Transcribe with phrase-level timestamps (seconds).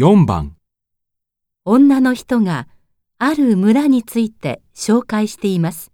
[0.00, 0.56] 4番
[1.66, 2.68] 女の人が
[3.18, 5.92] ある村について紹介しています。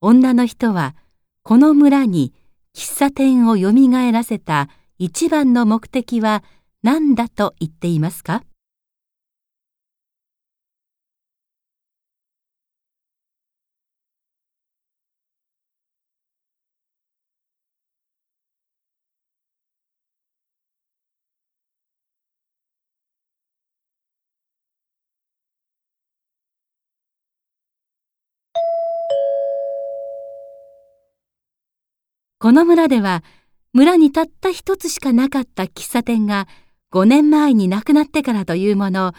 [0.00, 0.96] 女の人は
[1.44, 2.34] この村に
[2.74, 4.68] 喫茶店をよみがえらせた
[4.98, 6.42] 一番の目的は
[6.82, 8.42] 何だと言っていますか？
[32.42, 33.22] この村では
[33.72, 36.48] 村にたった一つしかなかった喫茶店が
[36.92, 39.12] 5年前に亡くなってからというもの、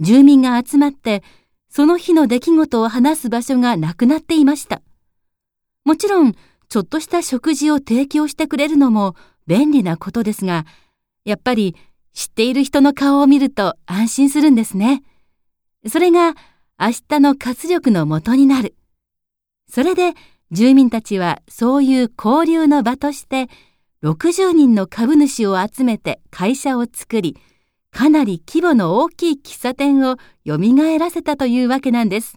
[0.00, 1.22] 住民が集まって
[1.70, 4.82] その日の出来事を話す場所がなくなっていました。
[5.86, 6.34] もちろん、
[6.68, 9.16] ちょっとした食事を提供してくれるのも
[9.46, 10.66] 便利なことですが、
[11.24, 11.74] やっぱり
[12.12, 15.02] 知っている人の顔を見ると安心するんですね。
[15.86, 16.34] それが
[16.78, 18.74] 明日の活力のもとになる。
[19.70, 20.12] それで
[20.50, 23.48] 住民たちはそういう交流の場として
[24.02, 27.36] 60人の株主を集めて会社を作り、
[27.90, 30.58] かなり規模の大きい喫茶店を蘇
[30.98, 32.36] らせたというわけなんです。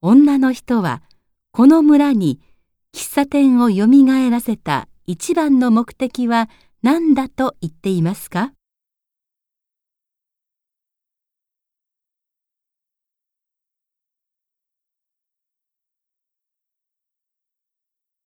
[0.00, 1.02] 女の人は
[1.52, 2.40] この村に
[2.92, 3.86] 喫茶店を蘇
[4.30, 6.48] らせた一番の目的は
[6.82, 8.52] 何だと言っていますか？